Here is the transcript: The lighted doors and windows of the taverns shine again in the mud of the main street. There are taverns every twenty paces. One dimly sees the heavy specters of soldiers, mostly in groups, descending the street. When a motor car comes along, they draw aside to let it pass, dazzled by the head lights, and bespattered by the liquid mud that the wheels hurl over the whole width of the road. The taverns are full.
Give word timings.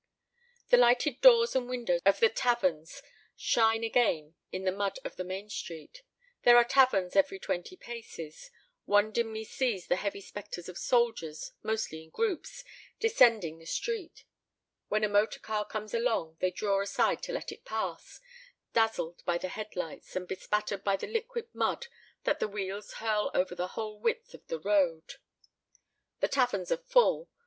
The 0.71 0.77
lighted 0.77 1.21
doors 1.21 1.55
and 1.55 1.69
windows 1.69 2.01
of 2.07 2.19
the 2.19 2.27
taverns 2.29 3.03
shine 3.35 3.83
again 3.83 4.33
in 4.51 4.63
the 4.63 4.71
mud 4.71 4.97
of 5.05 5.15
the 5.15 5.23
main 5.23 5.47
street. 5.47 6.01
There 6.41 6.57
are 6.57 6.63
taverns 6.63 7.15
every 7.15 7.37
twenty 7.37 7.75
paces. 7.77 8.49
One 8.85 9.11
dimly 9.11 9.43
sees 9.43 9.85
the 9.85 9.97
heavy 9.97 10.21
specters 10.21 10.67
of 10.67 10.79
soldiers, 10.79 11.51
mostly 11.61 12.01
in 12.03 12.09
groups, 12.09 12.63
descending 12.99 13.59
the 13.59 13.67
street. 13.67 14.25
When 14.87 15.03
a 15.03 15.07
motor 15.07 15.39
car 15.39 15.65
comes 15.65 15.93
along, 15.93 16.37
they 16.39 16.49
draw 16.49 16.81
aside 16.81 17.21
to 17.21 17.31
let 17.31 17.51
it 17.51 17.63
pass, 17.63 18.19
dazzled 18.73 19.23
by 19.23 19.37
the 19.37 19.49
head 19.49 19.75
lights, 19.75 20.15
and 20.15 20.27
bespattered 20.27 20.83
by 20.83 20.95
the 20.95 21.05
liquid 21.05 21.53
mud 21.53 21.85
that 22.23 22.39
the 22.39 22.47
wheels 22.47 22.93
hurl 22.93 23.29
over 23.35 23.53
the 23.53 23.67
whole 23.77 23.99
width 23.99 24.33
of 24.33 24.47
the 24.47 24.59
road. 24.59 25.17
The 26.21 26.27
taverns 26.27 26.71
are 26.71 26.77
full. 26.77 27.29